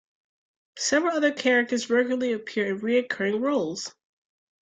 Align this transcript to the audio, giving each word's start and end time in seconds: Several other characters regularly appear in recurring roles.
Several 0.79 1.15
other 1.15 1.31
characters 1.31 1.91
regularly 1.91 2.33
appear 2.33 2.65
in 2.65 2.79
recurring 2.79 3.39
roles. 3.39 3.93